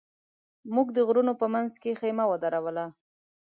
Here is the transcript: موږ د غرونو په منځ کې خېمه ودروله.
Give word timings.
موږ 0.75 0.87
د 0.93 0.97
غرونو 1.07 1.33
په 1.41 1.45
منځ 1.53 1.71
کې 1.81 1.97
خېمه 1.99 2.25
ودروله. 2.27 2.85